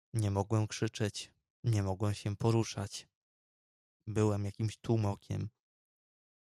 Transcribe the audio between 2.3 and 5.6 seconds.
poruszać... byłem jakimś tłumokiem."